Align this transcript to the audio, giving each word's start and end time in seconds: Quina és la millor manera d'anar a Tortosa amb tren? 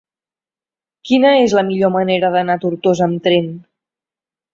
Quina 1.09 1.33
és 1.41 1.53
la 1.57 1.63
millor 1.67 1.91
manera 1.97 2.31
d'anar 2.37 2.55
a 2.59 2.63
Tortosa 2.65 3.07
amb 3.09 3.21
tren? 3.29 3.53